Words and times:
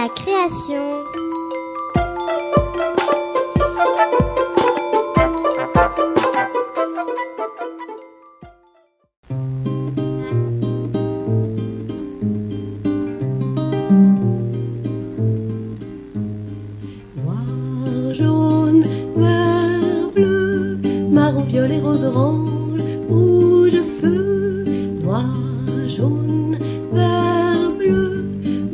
La 0.00 0.08
création. 0.08 1.19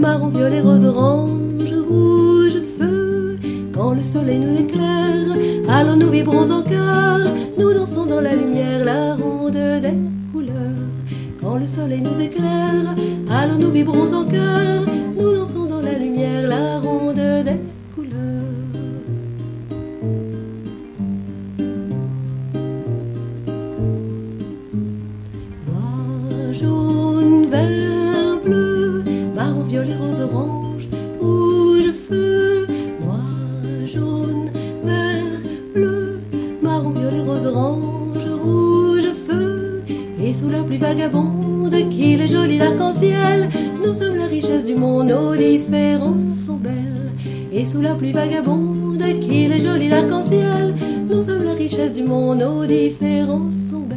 Marron, 0.06 0.28
violet, 0.28 0.60
rose, 0.60 0.84
orange, 0.84 1.74
rouge, 1.88 2.59
feu. 2.78 3.37
Quand 3.74 3.92
le 3.95 4.05
soleil 4.05 4.38
nous 4.38 4.57
éclaire, 4.65 5.30
alors 5.68 5.96
nous 5.96 6.10
vibrons 6.10 6.49
en 6.51 6.62
cœur, 6.62 7.18
nous 7.59 7.73
dansons 7.73 8.07
dans 8.07 8.21
la 8.21 8.34
lumière 8.34 8.84
la 8.84 9.16
ronde 9.16 9.60
des 9.84 9.96
couleurs. 10.32 10.87
Quand 11.40 11.57
le 11.57 11.66
soleil 11.66 12.02
nous 12.02 12.18
éclaire, 12.21 12.87
alors 13.29 13.59
nous 13.59 13.73
vibrons 13.79 14.12
en 14.21 14.24
cœur, 14.24 14.85
la 47.82 47.95
pluie 47.95 48.13
vagabonde, 48.13 49.02
qu'il 49.21 49.52
est 49.52 49.60
joli 49.60 49.88
l'arc-en-ciel, 49.88 50.74
nous 51.09 51.23
sommes 51.23 51.45
la 51.45 51.55
richesse 51.55 51.95
du 51.95 52.02
monde, 52.02 52.38
nos 52.38 52.65
différences 52.66 53.55
sont 53.71 53.80
belles. 53.80 53.96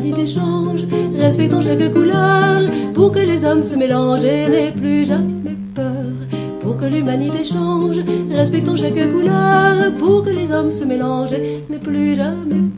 Pour 0.00 0.06
que 0.06 0.14
l'humanité 0.14 0.26
change, 0.26 0.86
respectons 1.14 1.60
chaque 1.60 1.92
couleur, 1.92 2.62
pour 2.94 3.12
que 3.12 3.18
les 3.18 3.44
hommes 3.44 3.62
se 3.62 3.76
mélangent 3.76 4.24
et 4.24 4.48
n'aient 4.48 4.72
plus 4.72 5.04
jamais 5.04 5.56
peur. 5.74 6.14
Pour 6.62 6.78
que 6.78 6.86
l'humanité 6.86 7.44
change, 7.44 8.00
respectons 8.30 8.76
chaque 8.76 9.12
couleur, 9.12 9.92
pour 9.98 10.24
que 10.24 10.30
les 10.30 10.50
hommes 10.52 10.70
se 10.70 10.84
mélangent 10.84 11.34
et 11.34 11.62
n'aient 11.68 11.78
plus 11.78 12.14
jamais 12.14 12.40
peur. 12.48 12.69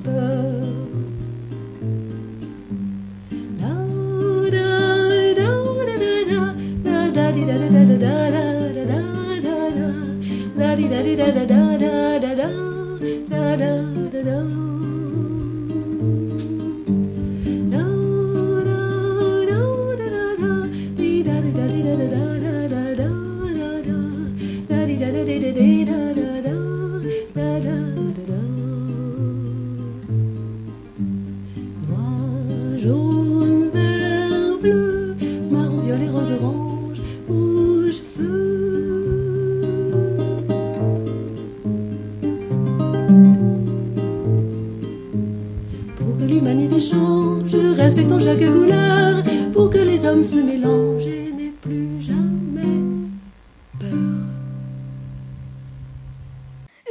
Pour 46.05 46.19
que 46.19 46.25
l'humanité 46.25 46.81
change, 46.81 47.55
respectons 47.77 48.19
chaque 48.19 48.39
couleur, 48.39 49.23
pour 49.53 49.71
que 49.71 49.79
les 49.79 50.05
hommes 50.05 50.25
se 50.25 50.37
mélangent 50.37 51.07
et 51.07 51.31
n'aient 51.33 51.59
plus 51.63 52.03
jamais 52.03 52.81
peur. 53.79 53.89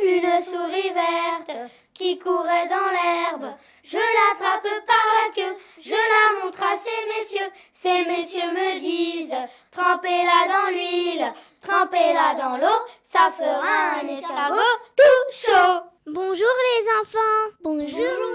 Une 0.02 0.44
souris 0.44 0.94
verte 0.94 1.72
qui 1.94 2.18
courait 2.20 2.70
dans 2.70 2.90
l'herbe. 2.96 3.54
Je 3.84 3.98
l'attrape 3.98 4.72
par 4.88 5.06
la 5.18 5.34
queue, 5.36 5.58
je 5.82 5.92
la 5.92 6.46
montre 6.46 6.64
à 6.64 6.78
ces 6.78 7.02
messieurs. 7.14 7.52
Ces 7.74 8.06
messieurs 8.06 8.52
me 8.54 8.80
disent, 8.80 9.36
trempez-la 9.72 10.48
dans 10.48 10.72
l'huile, 10.72 11.34
trempez-la 11.62 12.36
dans 12.40 12.58
l'eau, 12.58 12.82
ça 13.04 13.30
fera 13.38 14.00
un 14.02 14.08
escargot 14.08 14.78
tout 14.96 15.26
chaud. 15.34 15.82
Bonjour 16.08 16.48
les 16.68 16.88
enfants. 17.02 17.54
Bonjour 17.64 18.31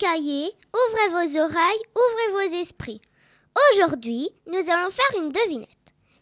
cahiers, 0.00 0.50
ouvrez 0.74 1.08
vos 1.10 1.38
oreilles, 1.38 1.82
ouvrez 1.94 2.32
vos 2.48 2.56
esprits. 2.56 3.02
Aujourd'hui, 3.72 4.30
nous 4.46 4.70
allons 4.70 4.90
faire 4.90 5.22
une 5.22 5.30
devinette. 5.30 5.68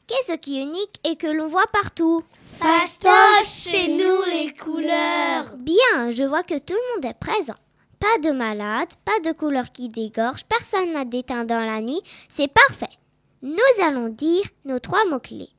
Qu'est-ce 0.09 0.37
qui 0.37 0.59
est 0.59 0.65
unique 0.65 0.99
et 1.05 1.15
que 1.15 1.29
l'on 1.29 1.47
voit 1.47 1.67
partout? 1.73 2.25
Fastoche, 2.35 3.45
c'est 3.45 3.87
nous 3.87 4.23
les 4.27 4.53
couleurs. 4.55 5.57
Bien, 5.59 6.11
je 6.11 6.25
vois 6.25 6.43
que 6.43 6.59
tout 6.59 6.75
le 6.75 6.95
monde 6.95 7.05
est 7.05 7.19
présent. 7.19 7.55
Pas 8.01 8.19
de 8.19 8.33
malade, 8.33 8.89
pas 9.05 9.21
de 9.21 9.33
couleur 9.33 9.71
qui 9.71 9.89
dégorge, 9.89 10.45
personne 10.47 10.93
n'a 10.93 11.05
d'éteint 11.05 11.45
dans 11.45 11.65
la 11.65 11.81
nuit, 11.81 12.03
c'est 12.29 12.53
parfait. 12.53 12.97
Nous 13.43 13.59
allons 13.83 14.09
dire 14.09 14.45
nos 14.65 14.81
trois 14.81 15.05
mots-clés. 15.05 15.51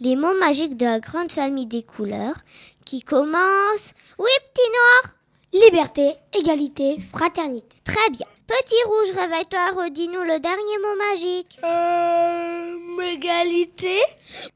Les 0.00 0.16
mots 0.16 0.36
magiques 0.38 0.76
de 0.76 0.86
la 0.86 1.00
grande 1.00 1.30
famille 1.30 1.66
des 1.66 1.84
couleurs 1.84 2.38
qui 2.84 3.02
commencent. 3.02 3.92
Oui, 4.18 4.30
petit 4.52 4.70
noir 4.70 5.17
Liberté, 5.52 6.14
égalité, 6.34 6.98
fraternité. 7.00 7.76
Très 7.82 8.10
bien. 8.10 8.26
Petit 8.46 8.84
rouge, 8.84 9.16
réveille-toi, 9.18 9.70
redis-nous 9.82 10.22
le 10.22 10.38
dernier 10.40 10.78
mot 10.82 10.96
magique. 11.10 11.58
Euh, 11.64 13.00
égalité 13.14 13.98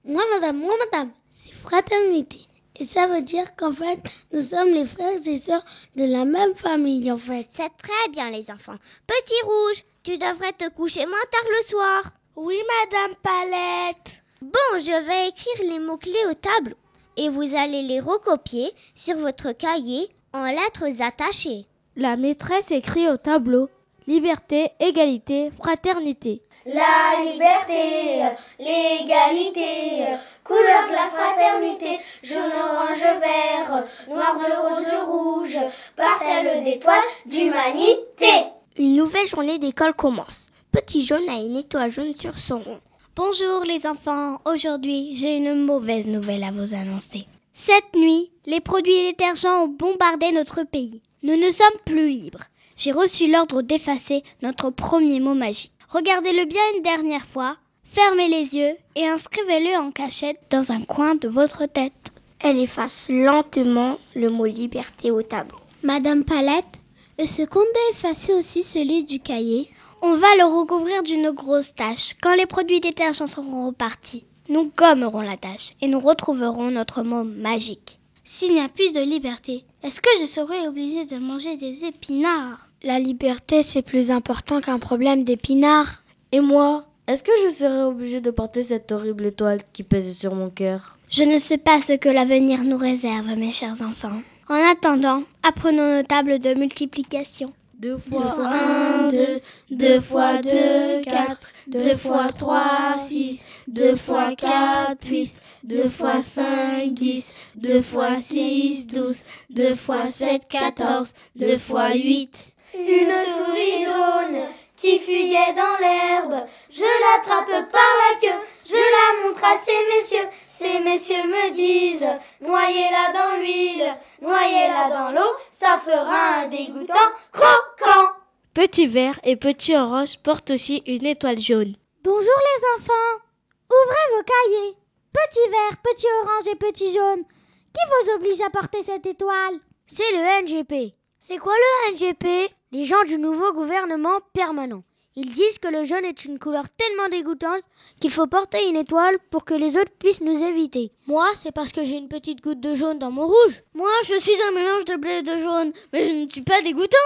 Moi, 0.05 0.23
madame, 0.35 0.59
moi, 0.59 0.75
madame, 0.91 1.11
c'est 1.31 1.53
fraternité. 1.55 2.41
Et 2.77 2.85
ça 2.85 3.07
veut 3.07 3.23
dire 3.23 3.57
qu'en 3.57 3.73
fait, 3.73 4.01
nous 4.33 4.43
sommes 4.43 4.69
les 4.75 4.85
frères 4.85 5.19
et 5.27 5.39
sœurs 5.39 5.65
de 5.97 6.05
la 6.05 6.27
même 6.27 6.55
famille, 6.57 7.11
en 7.11 7.17
fait. 7.17 7.47
C'est 7.49 7.75
très 7.79 8.11
bien, 8.11 8.31
les 8.31 8.51
enfants. 8.51 8.77
Petit 9.07 9.43
rouge, 9.45 9.85
tu 10.03 10.19
devrais 10.19 10.53
te 10.53 10.69
coucher 10.71 11.07
moins 11.07 11.27
tard 11.31 11.51
le 11.51 11.69
soir. 11.71 12.03
Oui, 12.37 12.57
Madame 12.81 13.15
Palette. 13.23 14.23
Bon, 14.43 14.79
je 14.79 15.07
vais 15.07 15.29
écrire 15.29 15.71
les 15.71 15.79
mots-clés 15.79 16.27
au 16.31 16.35
tableau 16.35 16.77
et 17.17 17.29
vous 17.29 17.55
allez 17.55 17.83
les 17.83 18.01
recopier 18.01 18.73
sur 18.95 19.17
votre 19.17 19.53
cahier 19.53 20.09
en 20.33 20.45
lettres 20.45 21.03
attachées. 21.03 21.67
La 21.97 22.17
maîtresse 22.17 22.71
écrit 22.71 23.09
au 23.09 23.17
tableau. 23.17 23.69
liberté, 24.07 24.71
égalité, 24.81 25.53
fraternité. 25.63 26.43
La 26.65 27.23
liberté, 27.25 28.23
l'égalité, 28.59 30.07
couleur 30.45 30.89
de 30.89 30.93
la 30.93 31.09
fraternité, 31.11 31.99
jaune, 32.23 32.53
orange, 32.53 33.01
vert, 33.21 33.85
noir, 34.09 34.39
bleu, 34.39 34.55
rose, 34.61 35.09
rouge, 35.09 35.59
parcelle 35.97 36.63
d'étoiles 36.65 37.03
d'humanité. 37.27 38.47
Une 38.77 38.97
nouvelle 38.97 39.27
journée 39.27 39.59
d'école 39.59 39.95
commence. 39.95 40.51
Petit 40.71 41.05
jaune 41.05 41.29
a 41.29 41.35
une 41.35 41.57
étoile 41.57 41.91
jaune 41.91 42.15
sur 42.17 42.39
son 42.39 42.61
rond. 42.61 42.81
Bonjour 43.15 43.65
les 43.67 43.87
enfants, 43.87 44.41
aujourd'hui 44.47 45.15
j'ai 45.15 45.37
une 45.37 45.67
mauvaise 45.67 46.07
nouvelle 46.07 46.43
à 46.45 46.51
vous 46.51 46.73
annoncer. 46.73 47.27
Cette 47.53 47.95
nuit, 47.95 48.31
les 48.47 48.61
produits 48.61 49.05
détergents 49.05 49.65
ont 49.65 49.69
bombardé 49.69 50.33
notre 50.33 50.63
pays. 50.63 51.03
Nous 51.23 51.37
ne 51.37 51.51
sommes 51.51 51.79
plus 51.85 52.09
libres. 52.09 52.45
J'ai 52.75 52.91
reçu 52.91 53.31
l'ordre 53.31 53.61
d'effacer 53.61 54.25
notre 54.41 54.71
premier 54.71 55.21
mot 55.21 55.35
magique. 55.35 55.75
Regardez-le 55.91 56.47
bien 56.47 56.63
une 56.75 56.83
dernière 56.83 57.27
fois, 57.27 57.59
fermez 57.85 58.29
les 58.29 58.57
yeux 58.57 58.77
et 58.97 59.07
inscrivez-le 59.07 59.77
en 59.77 59.91
cachette 59.91 60.41
dans 60.49 60.73
un 60.73 60.81
coin 60.81 61.15
de 61.15 61.29
votre 61.29 61.67
tête. 61.67 62.13
Elle 62.43 62.61
efface 62.61 63.11
lentement 63.11 63.99
le 64.15 64.31
mot 64.31 64.47
liberté 64.47 65.11
au 65.11 65.21
tableau. 65.21 65.59
Madame 65.83 66.25
Palette, 66.25 66.81
est-ce 67.19 67.43
qu'on 67.43 67.61
doit 67.61 67.91
effacer 67.91 68.33
aussi 68.33 68.63
celui 68.63 69.05
du 69.05 69.21
cahier 69.21 69.69
On 70.05 70.17
va 70.17 70.35
le 70.37 70.45
recouvrir 70.45 71.05
d'une 71.05 71.31
grosse 71.31 71.77
tache 71.77 72.17
quand 72.21 72.35
les 72.35 72.47
produits 72.47 72.81
détergents 72.81 73.29
seront 73.29 73.69
repartis. 73.69 74.25
Nous 74.49 74.73
gommerons 74.77 75.21
la 75.21 75.37
tâche 75.37 75.71
et 75.81 75.87
nous 75.87 76.01
retrouverons 76.01 76.73
notre 76.73 77.05
mot 77.05 77.23
magique. 77.23 78.01
S'il 78.25 78.53
n'y 78.53 78.61
a 78.61 78.69
plus 78.69 78.93
de 78.93 79.01
liberté, 79.01 79.65
est-ce 79.85 80.01
que 80.01 80.11
je 80.21 80.27
serai 80.27 80.67
obligée 80.67 81.07
de 81.07 81.19
manger 81.19 81.57
des 81.57 81.85
épinards? 81.85 82.69
La 82.83 82.99
liberté, 82.99 83.63
c'est 83.63 83.83
plus 83.83 84.11
important 84.11 84.61
qu'un 84.61 84.81
problème 84.81 85.23
d'épinards. 85.23 86.03
Et 86.33 86.41
moi? 86.41 86.85
Est-ce 87.07 87.23
que 87.23 87.31
je 87.45 87.55
serai 87.55 87.85
obligée 87.85 88.21
de 88.21 88.33
porter 88.33 88.65
cette 88.65 88.91
horrible 88.91 89.27
étoile 89.27 89.61
qui 89.73 89.85
pèse 89.85 90.19
sur 90.19 90.35
mon 90.35 90.51
cœur? 90.51 90.99
Je 91.11 91.23
ne 91.23 91.39
sais 91.39 91.59
pas 91.59 91.81
ce 91.81 91.93
que 91.93 92.09
l'avenir 92.09 92.65
nous 92.65 92.77
réserve, 92.77 93.27
mes 93.37 93.53
chers 93.53 93.81
enfants. 93.81 94.21
En 94.49 94.69
attendant, 94.69 95.23
apprenons 95.45 95.99
nos 95.99 96.03
tables 96.03 96.41
de 96.41 96.55
multiplication. 96.55 97.53
Deux 97.83 97.97
fois 97.97 98.35
un, 98.39 99.09
deux, 99.11 99.41
deux 99.73 100.01
fois 100.01 100.35
deux, 100.37 101.01
quatre, 101.03 101.41
deux 101.67 101.97
fois 101.97 102.29
trois, 102.29 102.97
six, 103.01 103.43
deux 103.67 103.97
fois 103.97 104.37
quatre, 104.37 105.05
huit, 105.05 105.33
deux 105.65 105.89
fois 105.89 106.23
cinq, 106.23 106.95
dix, 106.95 107.35
deux 107.57 107.81
fois 107.81 108.15
six, 108.15 108.87
douze, 108.87 109.25
deux 109.51 109.75
fois 109.75 110.07
sept, 110.07 110.47
quatorze, 110.49 111.13
deux 111.35 111.59
fois 111.59 111.93
huit. 111.95 112.55
Une 112.73 113.11
souris 113.11 113.85
jaune 113.85 114.43
qui 114.77 115.01
fuyait 115.01 115.53
dans 115.57 115.77
l'herbe, 115.81 116.47
je 116.71 116.83
l'attrape 116.83 117.69
par 117.73 117.93
la 118.03 118.21
queue, 118.21 118.47
je 118.73 118.77
la 118.79 119.29
montre 119.29 119.45
à 119.45 119.59
ces 119.59 119.73
messieurs, 119.95 120.29
ces 120.49 120.81
messieurs 120.81 121.25
me 121.25 121.53
disent, 121.53 122.09
noyez-la 122.41 123.13
dans 123.13 123.37
l'huile, 123.39 123.95
noyez-la 124.21 124.89
dans 124.89 125.11
l'eau, 125.11 125.31
ça 125.51 125.79
fera 125.85 126.43
un 126.43 126.49
dégoûtant 126.49 126.95
croquant. 127.33 128.13
Petit 128.55 128.87
vert 128.87 129.19
et 129.25 129.37
petit 129.37 129.77
orange 129.77 130.19
portent 130.23 130.51
aussi 130.51 130.83
une 130.87 131.07
étoile 131.07 131.39
jaune. 131.39 131.75
Bonjour 132.03 132.23
les 132.23 132.81
enfants. 132.81 133.23
Ouvrez 133.71 134.17
vos 134.17 134.23
cahiers. 134.25 134.77
Petit 135.13 135.49
vert, 135.51 135.77
petit 135.83 136.07
orange 136.23 136.49
et 136.51 136.57
petit 136.57 136.93
jaune. 136.93 137.25
Qui 137.73 137.81
vous 137.89 138.13
oblige 138.15 138.41
à 138.41 138.51
porter 138.51 138.83
cette 138.83 139.07
étoile? 139.07 139.59
C'est 139.87 140.13
le 140.13 140.43
NGP. 140.45 140.95
C'est 141.19 141.39
quoi 141.39 141.53
le 141.55 141.95
NGP 141.95 142.53
Les 142.73 142.85
gens 142.85 143.05
du 143.05 143.19
nouveau 143.19 143.53
gouvernement 143.53 144.21
permanent. 144.33 144.83
Ils 145.15 145.31
disent 145.31 145.59
que 145.59 145.69
le 145.69 145.85
jaune 145.85 146.07
est 146.07 146.25
une 146.25 146.39
couleur 146.39 146.65
tellement 146.71 147.09
dégoûtante 147.11 147.63
qu'il 148.01 148.11
faut 148.11 148.27
porter 148.27 148.67
une 148.69 148.77
étoile 148.77 149.19
pour 149.31 149.45
que 149.45 149.53
les 149.53 149.77
autres 149.77 149.93
puissent 149.99 150.23
nous 150.23 150.43
éviter. 150.43 150.91
Moi, 151.07 151.27
c'est 151.37 151.53
parce 151.53 151.73
que 151.73 151.85
j'ai 151.85 151.99
une 151.99 152.09
petite 152.09 152.43
goutte 152.43 152.61
de 152.61 152.75
jaune 152.75 152.99
dans 152.99 153.11
mon 153.11 153.27
rouge. 153.27 153.63
Moi, 153.75 153.91
je 154.07 154.19
suis 154.19 154.43
un 154.49 154.53
mélange 154.53 154.87
de 154.87 154.97
bleu 154.97 155.11
et 155.11 155.23
de 155.23 155.39
jaune, 155.39 155.73
mais 155.93 156.09
je 156.09 156.15
ne 156.25 156.31
suis 156.31 156.43
pas 156.43 156.63
dégoûtant. 156.63 156.97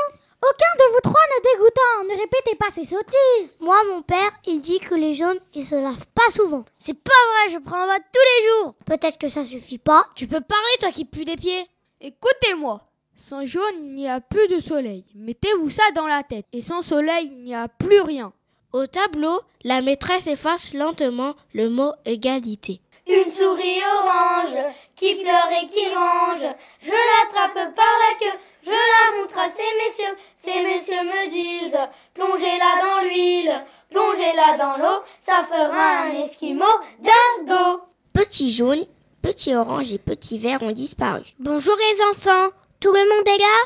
Aucun 0.43 0.77
de 0.79 0.93
vous 0.93 1.01
trois 1.03 1.21
n'est 1.35 1.51
dégoûtant. 1.53 2.05
Ne 2.05 2.21
répétez 2.21 2.55
pas 2.57 2.71
ces 2.71 2.85
sottises. 2.85 3.57
Moi, 3.59 3.77
mon 3.89 4.03
père, 4.03 4.31
il 4.47 4.61
dit 4.61 4.79
que 4.79 4.95
les 4.95 5.15
jaunes, 5.15 5.41
ils 5.55 5.65
se 5.65 5.75
lavent 5.75 6.07
pas 6.15 6.31
souvent. 6.33 6.65
C'est 6.79 7.03
pas 7.03 7.11
vrai, 7.11 7.55
je 7.55 7.59
prends 7.59 7.83
un 7.83 7.87
bain 7.87 7.99
tous 7.99 8.21
les 8.21 8.49
jours. 8.49 8.75
Peut-être 8.85 9.19
que 9.19 9.29
ça 9.29 9.43
suffit 9.43 9.79
pas. 9.79 10.05
Tu 10.15 10.29
peux 10.29 10.41
parler, 10.41 10.77
toi 10.79 10.93
qui 10.93 11.07
pues 11.07 11.25
des 11.25 11.37
pieds. 11.37 11.67
Écoutez-moi. 12.01 12.83
Sans 13.17 13.45
jaune, 13.47 13.63
il 13.83 13.95
n'y 13.95 14.09
a 14.09 14.21
plus 14.21 14.47
de 14.49 14.59
soleil. 14.59 15.05
Mettez-vous 15.15 15.71
ça 15.71 15.83
dans 15.95 16.07
la 16.07 16.23
tête. 16.23 16.47
Et 16.53 16.61
sans 16.61 16.83
soleil, 16.83 17.31
il 17.33 17.43
n'y 17.45 17.55
a 17.55 17.67
plus 17.67 18.01
rien. 18.01 18.33
Au 18.73 18.87
tableau, 18.87 19.41
la 19.65 19.81
maîtresse 19.81 20.27
efface 20.27 20.75
lentement 20.75 21.35
le 21.55 21.71
mot 21.71 21.93
égalité. 22.05 22.81
Une 23.07 23.31
souris 23.31 23.81
orange 23.99 24.57
qui 24.95 25.15
pleure 25.15 25.49
et 25.51 25.67
qui 25.67 25.87
range. 25.95 26.55
Je 26.83 26.91
l'attrape 26.91 27.75
par 27.75 27.95
la 28.01 28.19
queue, 28.21 28.39
je 28.65 28.71
la 28.71 29.19
montre 29.19 29.39
à 29.39 29.49
ces 29.49 29.63
messieurs. 29.87 30.17
Ces 30.39 30.63
messieurs 30.63 31.05
me 31.05 31.31
disent, 31.31 31.79
plongez-la 32.15 32.83
dans 32.83 33.09
l'huile, 33.09 33.65
plongez-la 33.91 34.57
dans 34.59 34.77
l'eau, 34.77 35.03
ça 35.21 35.47
fera 35.49 36.03
un 36.03 36.13
esquimau 36.23 36.65
dingo. 36.99 37.81
Petit 38.13 38.51
jaune, 38.51 38.87
petit 39.23 39.55
orange 39.55 39.93
et 39.93 39.99
petit 39.99 40.39
vert 40.39 40.63
ont 40.63 40.73
disparu. 40.73 41.23
Bonjour 41.39 41.77
les 41.77 42.03
enfants. 42.11 42.51
Tout 42.79 42.93
le 42.93 43.09
monde 43.09 43.27
est 43.27 43.39
là? 43.39 43.59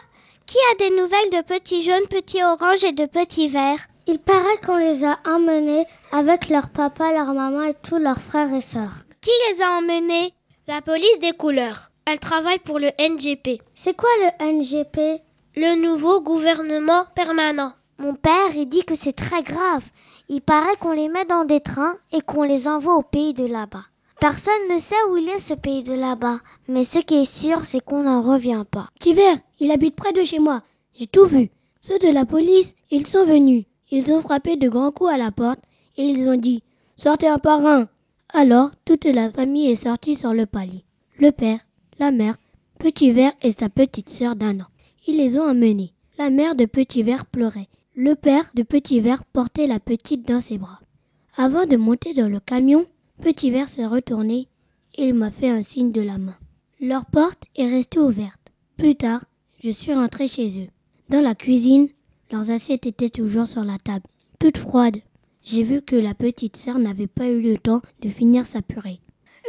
Qui 0.46 0.56
a 0.70 0.74
des 0.76 0.96
nouvelles 0.96 1.30
de 1.30 1.42
petit 1.42 1.82
jaune, 1.82 2.06
petit 2.08 2.42
orange 2.44 2.84
et 2.84 2.92
de 2.92 3.06
petit 3.06 3.48
vert 3.48 3.80
Il 4.06 4.20
paraît 4.20 4.58
qu'on 4.64 4.76
les 4.76 5.04
a 5.04 5.18
emmenés 5.26 5.84
avec 6.12 6.48
leur 6.48 6.70
papa, 6.70 7.12
leur 7.12 7.34
maman 7.34 7.64
et 7.64 7.74
tous 7.82 7.98
leurs 7.98 8.20
frères 8.20 8.52
et 8.54 8.60
sœurs. 8.60 9.04
Qui 9.20 9.30
les 9.48 9.62
a 9.62 9.78
emmenés? 9.78 10.32
La 10.68 10.80
police 10.80 11.18
des 11.20 11.32
couleurs. 11.32 11.90
Elle 12.06 12.20
travaille 12.20 12.60
pour 12.60 12.78
le 12.78 12.90
NGP. 13.00 13.60
C'est 13.74 13.96
quoi 13.96 14.10
le 14.20 14.60
NGP 14.60 15.20
Le 15.56 15.74
nouveau 15.74 16.20
gouvernement 16.20 17.06
permanent. 17.16 17.72
Mon 17.98 18.14
père, 18.14 18.54
il 18.54 18.68
dit 18.68 18.84
que 18.84 18.94
c'est 18.94 19.12
très 19.12 19.42
grave. 19.42 19.84
Il 20.28 20.40
paraît 20.40 20.76
qu'on 20.80 20.92
les 20.92 21.08
met 21.08 21.24
dans 21.24 21.44
des 21.44 21.60
trains 21.60 21.96
et 22.12 22.20
qu'on 22.20 22.44
les 22.44 22.68
envoie 22.68 22.94
au 22.94 23.02
pays 23.02 23.34
de 23.34 23.46
là-bas. 23.46 23.84
Personne 24.20 24.68
ne 24.70 24.78
sait 24.78 24.94
où 25.10 25.16
il 25.16 25.30
est 25.30 25.40
ce 25.40 25.54
pays 25.54 25.82
de 25.82 25.94
là-bas, 25.94 26.40
mais 26.68 26.84
ce 26.84 26.98
qui 26.98 27.22
est 27.22 27.24
sûr, 27.24 27.64
c'est 27.64 27.82
qu'on 27.82 28.02
n'en 28.02 28.20
revient 28.20 28.64
pas. 28.70 28.90
Petit 28.98 29.14
vert, 29.14 29.38
il 29.60 29.70
habite 29.70 29.96
près 29.96 30.12
de 30.12 30.22
chez 30.24 30.38
moi. 30.38 30.62
J'ai 30.92 31.06
tout 31.06 31.26
vu. 31.26 31.50
Ceux 31.80 31.98
de 31.98 32.12
la 32.12 32.26
police, 32.26 32.74
ils 32.90 33.06
sont 33.06 33.24
venus. 33.24 33.64
Ils 33.90 34.12
ont 34.12 34.20
frappé 34.20 34.56
de 34.56 34.68
grands 34.68 34.90
coups 34.90 35.10
à 35.10 35.16
la 35.16 35.30
porte 35.30 35.60
et 35.96 36.04
ils 36.04 36.28
ont 36.28 36.36
dit 36.36 36.62
Sortez 36.98 37.28
un 37.28 37.38
par 37.38 37.64
un. 37.64 37.88
Alors, 38.34 38.70
toute 38.84 39.06
la 39.06 39.30
famille 39.30 39.70
est 39.70 39.76
sortie 39.76 40.16
sur 40.16 40.34
le 40.34 40.44
palier. 40.44 40.84
Le 41.18 41.30
père, 41.30 41.60
la 41.98 42.10
mère, 42.10 42.36
Petit 42.78 43.12
Vert 43.12 43.32
et 43.40 43.52
sa 43.52 43.70
petite 43.70 44.10
sœur 44.10 44.36
d'un 44.36 44.60
an. 44.60 44.66
Ils 45.06 45.16
les 45.16 45.38
ont 45.38 45.48
emmenés. 45.48 45.94
La 46.18 46.28
mère 46.28 46.56
de 46.56 46.66
Petit 46.66 47.02
Vert 47.02 47.24
pleurait. 47.24 47.68
Le 47.96 48.14
père 48.14 48.44
de 48.54 48.64
Petit 48.64 49.00
Vert 49.00 49.24
portait 49.24 49.66
la 49.66 49.80
petite 49.80 50.28
dans 50.28 50.42
ses 50.42 50.58
bras. 50.58 50.80
Avant 51.38 51.64
de 51.64 51.78
monter 51.78 52.12
dans 52.12 52.28
le 52.28 52.38
camion, 52.38 52.84
Petit 53.22 53.50
Vert 53.50 53.68
s'est 53.68 53.86
retourné 53.86 54.48
et 54.96 55.08
il 55.08 55.14
m'a 55.14 55.30
fait 55.30 55.50
un 55.50 55.62
signe 55.62 55.92
de 55.92 56.00
la 56.00 56.16
main. 56.16 56.36
Leur 56.80 57.04
porte 57.04 57.44
est 57.54 57.68
restée 57.68 57.98
ouverte. 57.98 58.52
Plus 58.78 58.96
tard, 58.96 59.24
je 59.62 59.70
suis 59.70 59.92
rentré 59.92 60.26
chez 60.26 60.62
eux. 60.62 60.68
Dans 61.10 61.20
la 61.20 61.34
cuisine, 61.34 61.90
leurs 62.32 62.50
assiettes 62.50 62.86
étaient 62.86 63.10
toujours 63.10 63.46
sur 63.46 63.62
la 63.62 63.76
table, 63.76 64.06
toutes 64.38 64.56
froides. 64.56 65.02
J'ai 65.44 65.64
vu 65.64 65.82
que 65.82 65.96
la 65.96 66.14
petite 66.14 66.56
sœur 66.56 66.78
n'avait 66.78 67.06
pas 67.06 67.26
eu 67.26 67.42
le 67.42 67.58
temps 67.58 67.82
de 68.00 68.08
finir 68.08 68.46
sa 68.46 68.62
purée. 68.62 69.00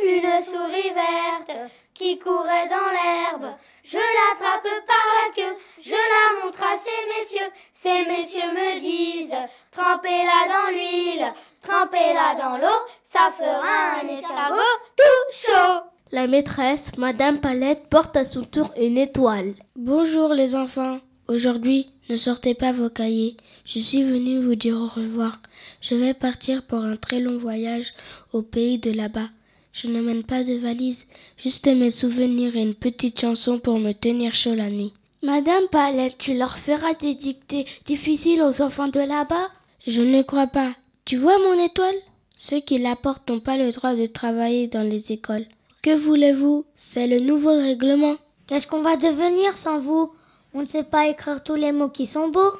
Une 0.03 0.43
souris 0.43 0.93
verte 0.93 1.71
qui 1.93 2.19
courait 2.19 2.67
dans 2.67 2.91
l'herbe. 2.91 3.55
Je 3.83 3.97
l'attrape 3.97 4.67
par 4.87 5.05
la 5.15 5.33
queue, 5.33 5.57
je 5.81 5.91
la 5.91 6.43
montre 6.45 6.61
à 6.61 6.75
ces 6.77 7.19
messieurs. 7.19 7.51
Ces 7.71 8.05
messieurs 8.05 8.51
me 8.53 8.79
disent, 8.79 9.35
trempez-la 9.71 10.47
dans 10.47 10.71
l'huile, 10.71 11.33
trempez-la 11.61 12.35
dans 12.35 12.57
l'eau, 12.57 12.79
ça 13.11 13.29
fera 13.37 13.99
un 14.01 14.07
escargot 14.07 14.79
tout 14.95 15.33
chaud. 15.33 15.81
La 16.13 16.27
maîtresse, 16.27 16.97
Madame 16.97 17.39
Palette, 17.39 17.87
porte 17.89 18.15
à 18.15 18.23
son 18.23 18.43
tour 18.43 18.71
une 18.79 18.97
étoile. 18.97 19.53
Bonjour 19.75 20.29
les 20.33 20.55
enfants. 20.55 20.99
Aujourd'hui, 21.27 21.89
ne 22.09 22.15
sortez 22.15 22.53
pas 22.53 22.71
vos 22.71 22.89
cahiers. 22.89 23.35
Je 23.65 23.79
suis 23.79 24.03
venue 24.03 24.39
vous 24.39 24.55
dire 24.55 24.77
au 24.77 24.87
revoir. 24.87 25.41
Je 25.81 25.95
vais 25.95 26.13
partir 26.13 26.63
pour 26.63 26.79
un 26.79 26.95
très 26.95 27.19
long 27.19 27.37
voyage 27.37 27.93
au 28.31 28.43
pays 28.43 28.79
de 28.79 28.91
là-bas. 28.91 29.29
Je 29.73 29.87
n'emmène 29.87 30.23
pas 30.23 30.43
de 30.43 30.55
valise, 30.55 31.07
juste 31.37 31.67
mes 31.67 31.91
souvenirs 31.91 32.55
et 32.55 32.61
une 32.61 32.75
petite 32.75 33.19
chanson 33.19 33.59
pour 33.59 33.77
me 33.77 33.91
tenir 33.91 34.33
chaud 34.33 34.55
la 34.55 34.69
nuit. 34.69 34.93
Madame 35.21 35.67
Palette, 35.69 36.17
tu 36.17 36.37
leur 36.37 36.57
feras 36.57 36.93
des 36.93 37.15
dictées 37.15 37.65
difficiles 37.85 38.41
aux 38.41 38.61
enfants 38.61 38.87
de 38.87 39.01
là-bas? 39.01 39.49
Je 39.85 40.01
ne 40.01 40.21
crois 40.21 40.47
pas. 40.47 40.71
Tu 41.03 41.17
vois 41.17 41.37
mon 41.39 41.61
étoile? 41.61 41.95
Ceux 42.43 42.59
qui 42.59 42.79
la 42.79 42.95
portent 42.95 43.29
n'ont 43.29 43.39
pas 43.39 43.55
le 43.55 43.71
droit 43.71 43.93
de 43.93 44.07
travailler 44.07 44.67
dans 44.67 44.81
les 44.81 45.11
écoles. 45.11 45.45
Que 45.83 45.95
voulez-vous? 45.95 46.65
C'est 46.73 47.05
le 47.05 47.19
nouveau 47.19 47.51
règlement. 47.55 48.15
Qu'est-ce 48.47 48.65
qu'on 48.65 48.81
va 48.81 48.97
devenir 48.97 49.55
sans 49.55 49.79
vous? 49.79 50.11
On 50.55 50.61
ne 50.61 50.65
sait 50.65 50.85
pas 50.85 51.07
écrire 51.07 51.43
tous 51.43 51.53
les 51.53 51.71
mots 51.71 51.89
qui 51.89 52.07
sont 52.07 52.29
beaux. 52.29 52.51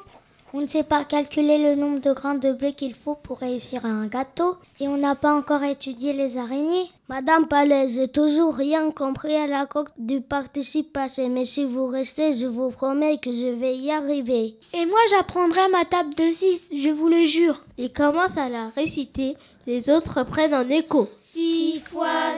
On 0.54 0.60
ne 0.60 0.66
sait 0.66 0.82
pas 0.82 1.04
calculer 1.04 1.56
le 1.56 1.76
nombre 1.76 2.00
de 2.00 2.12
grains 2.12 2.34
de 2.34 2.52
blé 2.52 2.74
qu'il 2.74 2.92
faut 2.92 3.14
pour 3.14 3.38
réussir 3.38 3.86
un 3.86 4.06
gâteau 4.06 4.56
et 4.80 4.86
on 4.86 4.98
n'a 4.98 5.14
pas 5.14 5.32
encore 5.32 5.64
étudié 5.64 6.12
les 6.12 6.36
araignées. 6.36 6.90
Madame 7.08 7.48
Palais, 7.48 7.88
j'ai 7.88 8.08
toujours 8.08 8.54
rien 8.54 8.90
compris 8.90 9.34
à 9.34 9.46
la 9.46 9.64
coque 9.64 9.88
du 9.96 10.20
participe 10.20 10.92
passé, 10.92 11.30
mais 11.30 11.46
si 11.46 11.64
vous 11.64 11.86
restez, 11.86 12.34
je 12.34 12.46
vous 12.46 12.70
promets 12.70 13.16
que 13.16 13.32
je 13.32 13.46
vais 13.46 13.76
y 13.76 13.90
arriver. 13.90 14.58
Et 14.74 14.84
moi, 14.84 14.98
j'apprendrai 15.08 15.68
ma 15.70 15.86
table 15.86 16.14
de 16.16 16.30
6, 16.30 16.72
je 16.76 16.90
vous 16.90 17.08
le 17.08 17.24
jure. 17.24 17.64
Il 17.78 17.90
commence 17.90 18.36
à 18.36 18.50
la 18.50 18.68
réciter, 18.76 19.38
les 19.66 19.88
autres 19.88 20.22
prennent 20.22 20.54
en 20.54 20.68
écho. 20.68 21.08
6 21.32 21.80
fois 21.90 22.34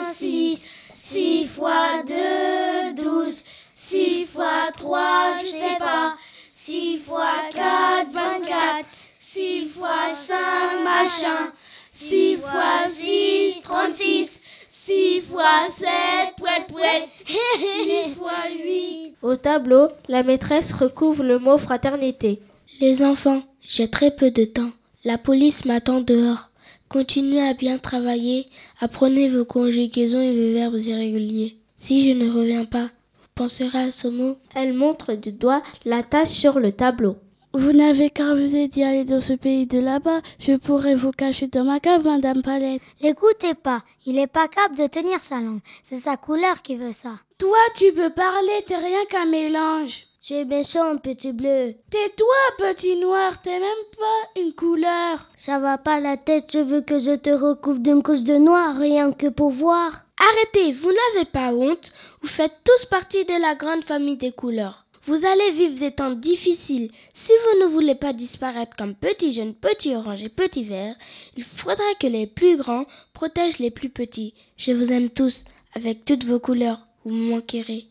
1, 0.00 0.12
6, 0.14 0.66
6 0.94 1.46
fois 1.46 2.02
2, 2.06 3.02
12, 3.02 3.42
6 3.76 4.24
fois 4.24 4.72
3, 4.78 5.34
je 5.40 5.46
sais 5.46 5.78
pas. 5.78 6.14
6 6.60 6.98
fois 6.98 7.52
4, 7.54 8.10
24. 8.12 8.84
6 9.20 9.66
fois 9.68 10.12
5, 10.12 10.34
machin. 10.82 11.52
6 11.94 12.36
fois 12.38 12.90
6, 12.90 13.62
36. 13.62 14.40
6 14.68 15.20
fois 15.20 15.68
7, 15.70 15.88
pouet 16.36 16.66
pouet. 16.66 17.06
6 17.24 18.14
fois 18.16 18.32
8. 18.50 19.14
Au 19.22 19.36
tableau, 19.36 19.86
la 20.08 20.24
maîtresse 20.24 20.72
recouvre 20.72 21.22
le 21.22 21.38
mot 21.38 21.58
fraternité. 21.58 22.40
Les 22.80 23.04
enfants, 23.04 23.42
j'ai 23.62 23.88
très 23.88 24.10
peu 24.10 24.32
de 24.32 24.44
temps. 24.44 24.72
La 25.04 25.16
police 25.16 25.64
m'attend 25.64 26.00
dehors. 26.00 26.50
Continuez 26.88 27.48
à 27.48 27.54
bien 27.54 27.78
travailler, 27.78 28.46
apprenez 28.80 29.28
vos 29.28 29.44
conjugaisons 29.44 30.22
et 30.22 30.34
vos 30.34 30.54
verbes 30.54 30.80
irréguliers. 30.80 31.56
Si 31.76 32.08
je 32.08 32.14
ne 32.14 32.28
reviens 32.28 32.64
pas, 32.64 32.90
penseras 33.38 33.84
à 33.84 33.90
ce 33.92 34.08
mot 34.08 34.36
Elle 34.56 34.72
montre 34.72 35.14
du 35.14 35.30
doigt 35.30 35.62
la 35.84 36.02
tasse 36.02 36.32
sur 36.32 36.58
le 36.58 36.72
tableau. 36.72 37.16
Vous 37.54 37.72
n'avez 37.72 38.10
qu'à 38.10 38.32
refuser 38.32 38.66
d'y 38.66 38.82
aller 38.82 39.04
dans 39.04 39.20
ce 39.20 39.32
pays 39.32 39.66
de 39.66 39.78
là-bas. 39.78 40.20
Je 40.40 40.54
pourrais 40.54 40.96
vous 40.96 41.12
cacher 41.12 41.46
dans 41.46 41.62
ma 41.62 41.78
cave, 41.78 42.04
Madame 42.04 42.42
Palette. 42.42 42.82
L'écoutez 43.00 43.54
pas, 43.54 43.82
il 44.06 44.18
est 44.18 44.26
pas 44.26 44.48
capable 44.48 44.76
de 44.76 44.86
tenir 44.88 45.22
sa 45.22 45.40
langue. 45.40 45.60
C'est 45.84 45.98
sa 45.98 46.16
couleur 46.16 46.62
qui 46.62 46.76
veut 46.76 46.92
ça. 46.92 47.12
Toi, 47.38 47.58
tu 47.76 47.92
peux 47.92 48.10
parler, 48.10 48.64
t'es 48.66 48.76
rien 48.76 49.04
qu'un 49.08 49.26
mélange. 49.26 50.06
Tu 50.20 50.34
es 50.34 50.44
méchant, 50.44 50.98
petit 50.98 51.32
bleu. 51.32 51.74
Tais-toi, 51.90 52.36
petit 52.58 52.96
noir, 52.96 53.40
t'es 53.40 53.60
même 53.60 53.86
pas 53.96 54.40
une 54.40 54.52
couleur. 54.52 55.30
Ça 55.36 55.60
va 55.60 55.78
pas 55.78 56.00
la 56.00 56.16
tête, 56.16 56.50
je 56.52 56.58
veux 56.58 56.80
que 56.80 56.98
je 56.98 57.14
te 57.14 57.30
recouvre 57.30 57.78
d'une 57.78 58.02
couche 58.02 58.24
de 58.24 58.36
noir, 58.36 58.76
rien 58.76 59.12
que 59.12 59.28
pour 59.28 59.50
voir. 59.50 60.07
Arrêtez, 60.18 60.72
vous 60.72 60.90
n'avez 60.90 61.26
pas 61.26 61.52
honte. 61.52 61.92
Vous 62.22 62.28
faites 62.28 62.56
tous 62.64 62.86
partie 62.86 63.24
de 63.24 63.40
la 63.40 63.54
grande 63.54 63.84
famille 63.84 64.16
des 64.16 64.32
couleurs. 64.32 64.84
Vous 65.02 65.24
allez 65.24 65.52
vivre 65.52 65.78
des 65.78 65.92
temps 65.92 66.10
difficiles. 66.10 66.90
Si 67.14 67.30
vous 67.30 67.60
ne 67.62 67.66
voulez 67.70 67.94
pas 67.94 68.12
disparaître 68.12 68.76
comme 68.76 68.94
petit 68.94 69.32
jeune, 69.32 69.54
petit 69.54 69.94
orange 69.94 70.22
et 70.22 70.28
petit 70.28 70.64
vert, 70.64 70.96
il 71.36 71.44
faudra 71.44 71.94
que 72.00 72.08
les 72.08 72.26
plus 72.26 72.56
grands 72.56 72.84
protègent 73.14 73.58
les 73.58 73.70
plus 73.70 73.88
petits. 73.88 74.34
Je 74.56 74.72
vous 74.72 74.92
aime 74.92 75.08
tous, 75.08 75.44
avec 75.74 76.04
toutes 76.04 76.24
vos 76.24 76.40
couleurs. 76.40 76.80
Vous 77.04 77.14
me 77.14 77.30
manquerez. 77.30 77.86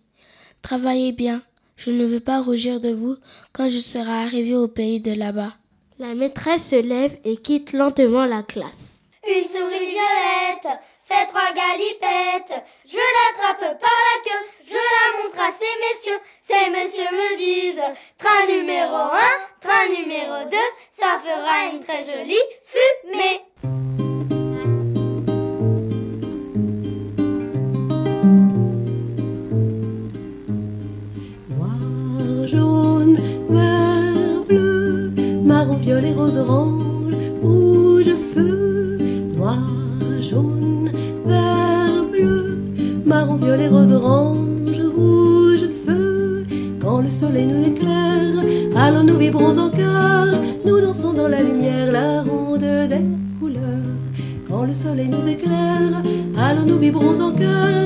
Travaillez 0.61 1.11
bien. 1.13 1.41
Je 1.77 1.91
ne 1.91 2.05
veux 2.05 2.19
pas 2.19 2.41
rougir 2.41 2.81
de 2.81 2.89
vous 2.89 3.15
quand 3.53 3.69
je 3.69 3.79
serai 3.79 4.11
arrivé 4.11 4.55
au 4.55 4.67
pays 4.67 4.99
de 4.99 5.13
là-bas. 5.13 5.53
La 5.99 6.13
maîtresse 6.13 6.69
se 6.69 6.81
lève 6.81 7.17
et 7.23 7.37
quitte 7.37 7.73
lentement 7.73 8.25
la 8.25 8.43
classe. 8.43 9.03
Une 9.27 9.49
souris 9.49 9.91
violette 9.91 10.79
fait 11.07 11.25
trois 11.27 11.51
galipettes. 11.53 12.63
Je 12.85 12.97
l'attrape 12.97 13.79
par 13.79 13.97
la 14.07 14.17
queue, 14.23 14.45
je 14.67 14.73
la 14.73 15.23
montre 15.23 15.39
à 15.39 15.51
ces 15.51 15.75
messieurs. 15.85 16.19
Ces 16.41 16.69
messieurs 16.69 17.11
me 17.11 17.37
disent 17.37 17.83
train 18.17 18.45
numéro 18.47 18.95
1, 18.95 19.17
train 19.61 19.87
numéro 19.89 20.49
2, 20.49 20.57
ça 20.91 21.19
fera 21.23 21.71
une 21.71 21.83
très 21.83 22.03
jolie 22.03 22.35
fumée. 22.65 23.41
Noir, 31.49 32.47
jaune, 32.47 33.17
vert, 33.49 34.41
bleu, 34.45 35.11
marron, 35.43 35.77
violet, 35.77 36.13
rose, 36.13 36.37
orange, 36.37 37.13
rouge, 37.41 38.13
feu, 38.33 38.56
rose, 43.69 43.91
orange, 43.91 44.79
rouge, 44.95 45.65
feu. 45.85 46.43
Quand 46.81 47.01
le 47.01 47.11
soleil 47.11 47.45
nous 47.45 47.67
éclaire, 47.67 48.33
alors 48.75 49.03
nous 49.03 49.17
vibrons 49.17 49.57
en 49.57 49.69
chœur, 49.69 50.27
nous 50.65 50.79
dansons 50.79 51.13
dans 51.13 51.27
la 51.27 51.41
lumière 51.41 51.91
la 51.91 52.21
ronde 52.21 52.59
des 52.59 53.03
couleurs. 53.39 53.95
Quand 54.47 54.63
le 54.63 54.73
soleil 54.73 55.09
nous 55.09 55.27
éclaire, 55.27 56.01
alors 56.37 56.65
nous 56.65 56.77
vibrons 56.77 57.19
en 57.19 57.31
chœur, 57.33 57.76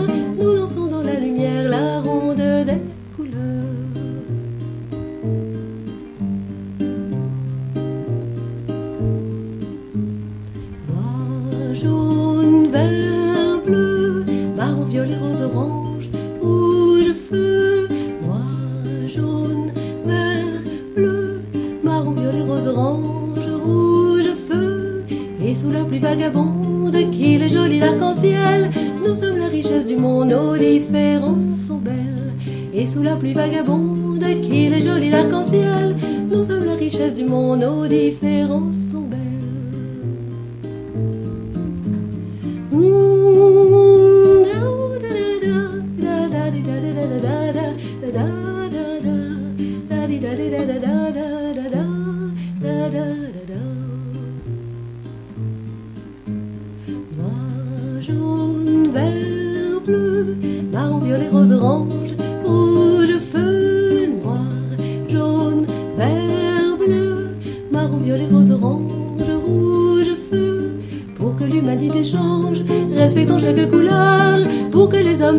sommes 37.01 37.07
la 37.07 37.07
richesse 37.07 37.15
du 37.15 37.23
monde, 37.23 37.59
nos 37.61 37.87
différences 37.87 38.91
sont 38.91 39.01
belles. 39.01 39.20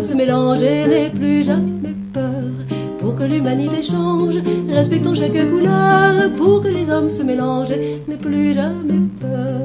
Se 0.01 0.15
mélangent 0.15 0.63
et 0.63 1.11
plus 1.11 1.45
jamais 1.45 1.95
peur. 2.13 2.31
Pour 3.01 3.17
que 3.17 3.25
l'humanité 3.25 3.83
change, 3.83 4.39
respectons 4.69 5.15
chaque 5.15 5.51
couleur, 5.51 6.31
pour 6.37 6.63
que 6.63 6.69
les 6.69 6.89
hommes 6.89 7.11
se 7.11 7.23
mélangent 7.23 7.73
et 7.73 8.17
plus 8.17 8.55
jamais 8.55 9.01
peur. 9.21 9.63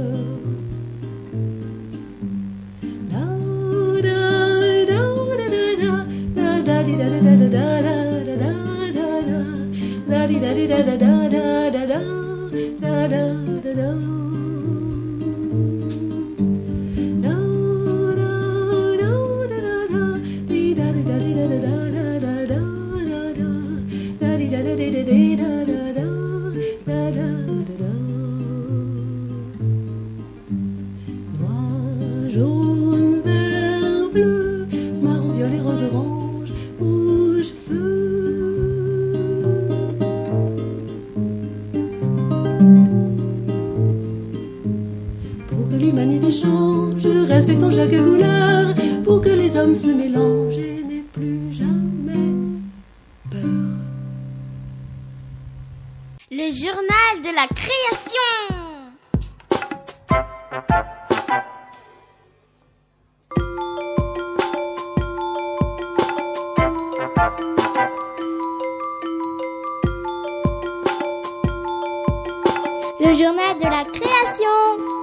Respectons 47.48 47.72
chaque 47.72 48.04
couleur, 48.04 48.74
pour 49.06 49.22
que 49.22 49.30
les 49.30 49.56
hommes 49.56 49.75
se 49.75 49.88
mélangent 49.88 50.58
et 50.58 50.84
n'aient 50.84 51.04
plus 51.13 51.54
jamais 51.54 52.34
peur. 53.32 53.42
Le 56.30 56.51
journal 56.51 57.22
de 57.24 57.34
la 57.34 57.48
création. 57.48 58.20
Le 73.00 73.13
journal 73.13 73.58
de 73.58 73.63
la 73.63 73.86
création. 73.86 74.97